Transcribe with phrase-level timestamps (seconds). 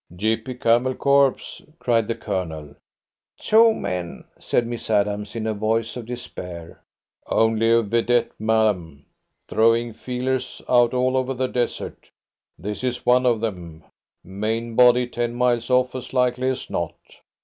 [0.15, 1.35] "Gippy Camel Corps!"
[1.77, 2.73] cried the Colonel.
[3.37, 6.81] "Two men," said Miss Adams, in a voice of despair.
[7.27, 9.05] "Only a vedette, ma'am!
[9.47, 12.09] Throwing feelers out all over the desert.
[12.57, 13.83] This is one of them.
[14.23, 16.95] Main body ten miles off, as likely as not.